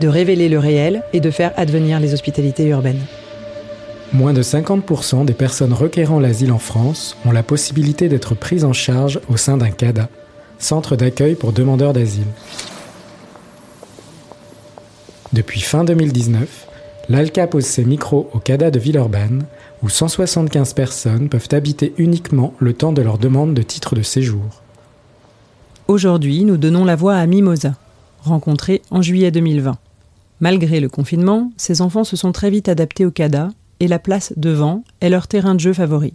[0.00, 3.00] de révéler le réel et de faire advenir les hospitalités urbaines.
[4.12, 8.72] moins de 50% des personnes requérant l'asile en France ont la possibilité d'être prises en
[8.72, 10.08] charge au sein d'un CADA,
[10.58, 12.26] Centre d'accueil pour demandeurs d'asile.
[15.32, 16.66] Depuis fin 2019,
[17.08, 19.44] l'ALCA pose ses micros au CADA de Villeurbanne,
[19.82, 24.62] où 175 personnes peuvent habiter uniquement le temps de leur demande de titre de séjour.
[25.86, 27.74] Aujourd'hui, nous donnons la voix à Mimosa,
[28.22, 29.78] rencontrée en juillet 2020.
[30.40, 33.48] Malgré le confinement, ces enfants se sont très vite adaptés au CADA
[33.80, 36.14] et la place devant est leur terrain de jeu favori.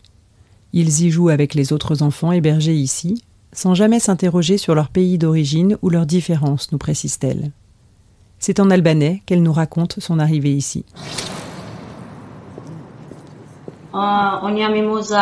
[0.71, 3.21] Ils y jouent avec les autres enfants hébergés ici,
[3.51, 7.51] sans jamais s'interroger sur leur pays d'origine ou leurs différences, nous précise-t-elle.
[8.39, 10.85] C'est en albanais qu'elle nous raconte son arrivée ici.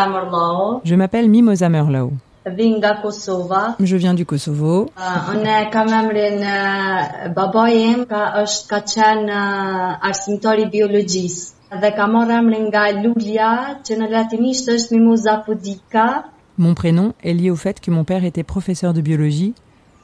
[0.08, 2.14] Mërlao, Je m'appelle Mimosa Merlau.
[2.44, 4.90] Je viens du Kosovo.
[4.98, 11.78] Uh, unë kam emrin uh, babaj im ka është ka qenë uh, arsimtar i biologjisë
[11.82, 13.52] dhe ka marrë emrin nga lulja
[13.86, 16.24] që në latinisht është Mimoza pudica.
[16.58, 19.54] Mon prénom est lié au fait que mon père était professeur de biologie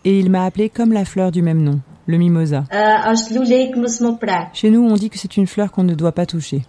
[0.06, 2.66] et il m'a appelé comme la fleur du même nom, le mimosa.
[2.72, 4.48] Uh, prek.
[4.54, 6.62] Chez nous, on dit que c'est une fleur qu'on ne doit pas toucher.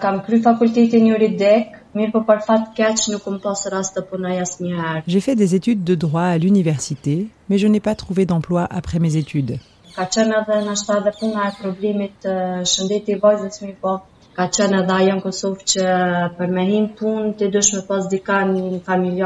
[0.00, 1.68] Kam juridik,
[5.06, 8.98] J'ai fait des études de droit à l'université, mais je n'ai pas trouvé d'emploi après
[8.98, 9.58] mes études.
[9.94, 10.02] E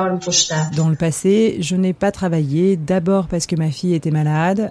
[0.05, 0.77] në pushtet.
[0.77, 4.71] Dans le passé, je n'ai pas travaillé, d'abord parce que ma fille était malade,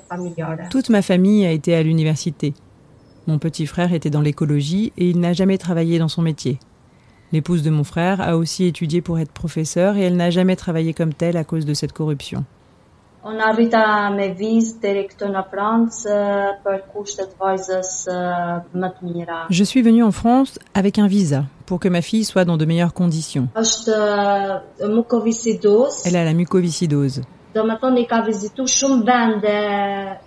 [0.00, 0.68] familjare.
[0.70, 2.54] Toute ma famille a été à l'université.
[3.26, 6.58] Mon petit frère était dans l'écologie et il n'a jamais travaillé dans son métier.
[7.32, 10.94] L'épouse de mon frère a aussi étudié pour être professeur et elle n'a jamais travaillé
[10.94, 12.44] comme telle à cause de cette corruption.
[13.26, 13.80] Unë arrita
[14.14, 18.18] me vizë deri këtu në Francë ë, për kushtet vajzës ë,
[18.78, 19.38] më të mira.
[19.50, 22.64] Je suis venue en France avec un visa pour que ma fille soit dans de
[22.64, 23.48] meilleures conditions.
[23.56, 23.96] Është
[26.06, 27.24] Elle a la mucoviscidose.
[27.54, 29.52] do me thonë i ka vizitu shumë vende,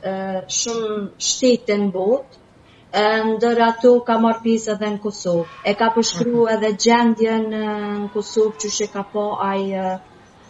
[0.02, 0.14] ë,
[0.50, 2.40] shumë shtete në botë,
[2.90, 3.04] ë,
[3.36, 5.46] ndër ato ka marrë pjesë edhe në Kosovë.
[5.64, 7.66] E ka përshkru edhe gjendjen ë,
[8.02, 9.70] në Kosovë që she ka po ai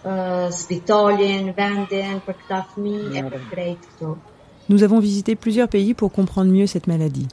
[0.03, 4.15] ë, ë, spitalin, vendin për këta fëmijë e për krejt këto.
[4.69, 7.27] Nous avons visité plusieurs pays pour comprendre mieux cette maladie.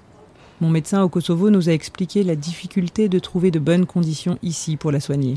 [0.61, 4.77] Mon médecin au Kosovo nous a expliqué la difficulté de trouver de bonnes conditions ici
[4.77, 5.37] pour la soigner.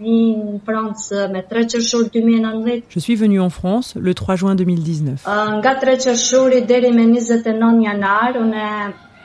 [0.00, 4.54] Një në Francë me 3 qërshor 2019 Je suis venue en France le 3 juin
[4.54, 5.26] 2019.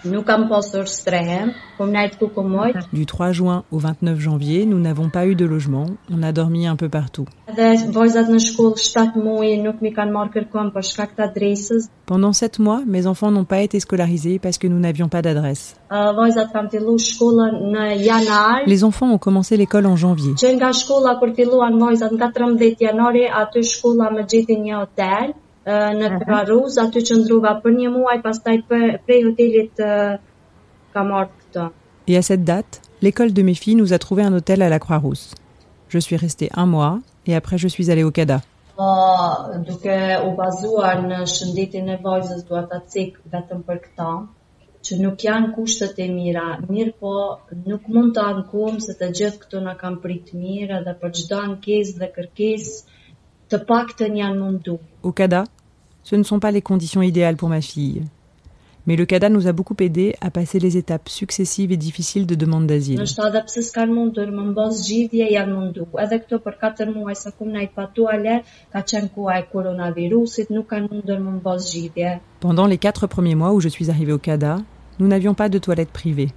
[0.05, 2.19] Nga 3 qershori deri me 29 janar, unë nuk kam pasur strehem, po më najtë
[2.19, 2.75] ku kumojt.
[2.93, 6.67] Du 3 juin au 29 janvier, nous n'avons pas eu de logement, on a dormi
[6.67, 7.27] un peu partout.
[7.47, 11.89] Edhe vajzat në shkollë 7 muaj nuk mi kanë marrë kërkon për shkak të adresës.
[12.05, 15.75] Pendant sept mois, mes enfants n'ont pas été scolarisés parce que nous n'avions pas d'adresse.
[15.89, 16.13] Uh,
[17.75, 20.33] në janar, Les enfants ont commencé l'école en janvier.
[25.65, 27.39] Që nga shkolla kur filluan vajzat në 14 janari, aty shkolla më gjeti një hotel
[27.39, 29.75] në Kraruz, aty qëndruva për një muaj, pastaj për, prej hotelit
[30.93, 31.69] ka marrë këtë.
[32.07, 34.79] Et à cette date, l'école de mes filles nous a trouvé un hôtel à la
[34.79, 35.33] Croix-Rousse.
[35.89, 38.41] Je suis restée un mois et après je suis allée au CADA.
[38.75, 38.87] Po,
[39.65, 39.97] duke
[40.27, 44.09] u bazuar në shëndetin e vajzës dua ta cek vetëm për këta,
[44.85, 47.13] që nuk janë kushtet e mira, mirë po
[47.65, 51.39] nuk mund të ankum se të gjithë këto na kanë prit mirë edhe për çdo
[51.47, 52.99] ankesë dhe kërkesë
[53.49, 54.75] të paktën janë mundu.
[55.05, 55.45] Au CADA,
[56.05, 58.03] ce ne sont pas les conditions idéales pour ma fille.
[58.85, 62.35] Mais le CADA nous a beaucoup aidés à passer les étapes successives et difficiles de
[62.35, 62.99] demande d'asile.
[63.01, 65.87] Nështë edhe pse s'kan mundur më mbos zgjidhje, janë mundu.
[65.97, 69.43] Edhe këto për 4 muaj sa kum na i patuale, ka qenë koha e.
[72.39, 74.59] Pendant les quatre premiers mois où je suis arrivée au CADA,
[74.99, 76.29] nous n'avions pas de toilettes privées.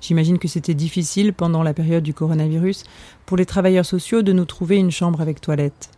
[0.00, 2.84] J'imagine que c'était difficile pendant la période du coronavirus
[3.26, 5.90] pour les travailleurs sociaux de nous trouver une chambre avec toilette.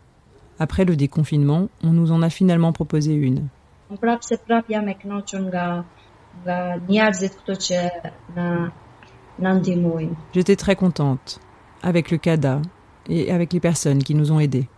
[0.58, 3.48] Après le déconfinement, on nous en a finalement proposé une.
[10.32, 11.40] J'étais très contente
[11.82, 12.62] avec le CADA
[13.08, 14.68] et avec les personnes qui nous ont aidés.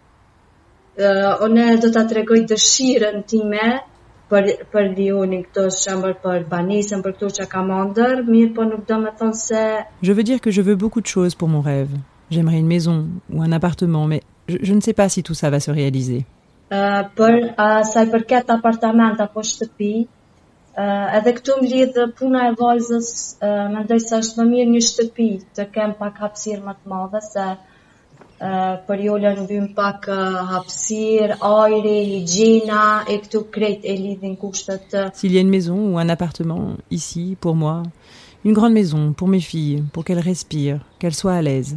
[10.03, 11.91] Je veux dire que je veux beaucoup de choses pour mon rêve.
[12.31, 15.51] J'aimerais une maison ou un appartement, mais je, je ne sais pas si tout ça
[15.51, 16.25] va se réaliser.
[21.17, 25.29] edhe këtu më lidh puna e vajzës, uh, mendoj se është më mirë një shtëpi
[25.55, 31.39] të kem pak hapësirë më të madhe se uh, për Jolën vym pak uh, hapësirë,
[31.39, 36.09] ajri, higjiena e këtu krejt e lidhin kushtet S'il y a une maison ou un
[36.09, 37.85] appartement ici, pour moi,
[38.45, 41.77] une grande maison pour mes filles, pour qu'elles respirent, qu'elles soient à l'aise,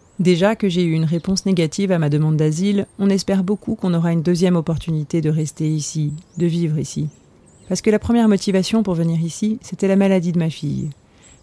[0.21, 3.95] Déjà que j'ai eu une réponse négative à ma demande d'asile, on espère beaucoup qu'on
[3.95, 7.07] aura une deuxième opportunité de rester ici, de vivre ici.
[7.67, 10.91] Parce que la première motivation pour venir ici, c'était la maladie de ma fille.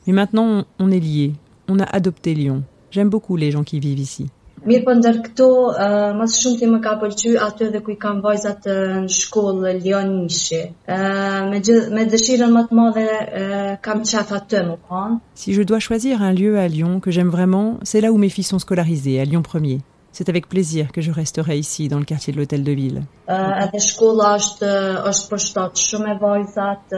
[0.06, 1.32] Mais maintenant, on est liés.
[1.66, 2.62] On a adopté Lyon.
[2.92, 4.28] J'aime beaucoup les gens qui vivent ici.
[4.66, 7.98] Mirë po ndër këto, uh, mas shumë ti më ka pëlqy aty edhe ku i
[8.00, 10.62] kam vajzat uh, në shkollë Lion Nishi.
[10.88, 15.20] Uh, me, gjë- me dëshirën më të madhe uh, kam qef aty më kanë.
[15.34, 18.28] Si je dois choisir un lieu à Lyon que j'aime vraiment, c'est là où mes
[18.28, 19.80] filles sont scolarisées, à Lyon 1er.
[20.10, 23.02] C'est avec plaisir que je resterai ici, dans le quartier de l'Hôtel de Ville.
[23.28, 24.70] Edhe shkolla është
[25.10, 26.94] është përshtat shumë e vajzat,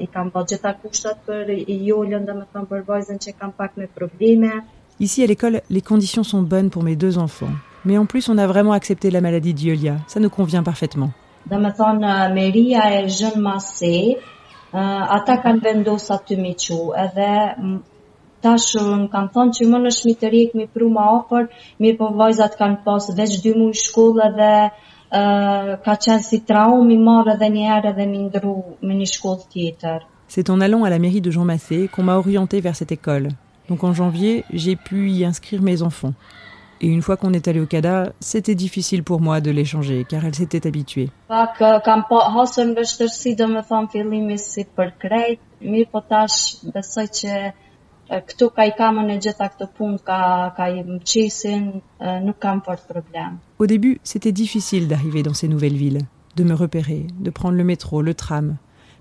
[0.00, 3.52] i kam bërë gjitha kushtat për i Jolën, dhe me thëmë për vajzën që kam
[3.58, 4.62] pak me probleme.
[5.00, 7.50] Ici, à l'école, les conditions sont bonnes pour mes deux enfants.
[7.84, 9.96] Mais en plus, on a vraiment accepté la maladie d'Iolia.
[10.06, 11.10] Ça nous convient parfaitement.
[11.50, 13.96] Dhe me thonë, Meria zhën mase,
[14.72, 17.30] ata kanë vendos aty me qu, edhe
[18.42, 21.48] tash më kanë thonë që më në shmitërik mi pru ma ofër,
[21.82, 26.86] mirë po vajzat kanë pas veç dy muaj shkollë dhe uh, ka qenë si traum
[26.86, 30.00] mi marrë edhe një herë edhe mi ndru me një shkollë tjetër.
[30.28, 33.28] C'est en allant à la mairie de Jean Massé qu'on m'a orienté vers cette école.
[33.68, 36.14] Donc en janvier, j'ai pu y inscrire mes enfants.
[36.80, 40.04] Et une fois qu'on est allé au CADA, c'était difficile pour moi de les changer,
[40.08, 41.10] car elles s'étaient habituées.
[53.60, 56.00] Au début, c'était difficile d'arriver dans ces nouvelles villes,
[56.34, 58.56] de me repérer, de prendre le métro, le tram.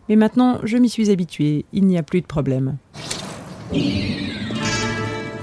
[0.07, 2.77] Mais maintenant, je m'y suis habituée, il n'y a plus de problème.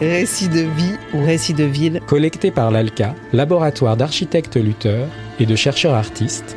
[0.01, 5.09] Récit de vie ou récit de ville, Collecté par l'ALCA, laboratoire d'architectes lutteurs
[5.41, 6.57] et de chercheurs artistes,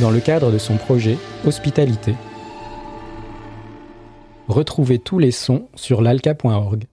[0.00, 2.14] dans le cadre de son projet Hospitalité.
[4.46, 6.84] Retrouvez tous les sons sur l'alca.org.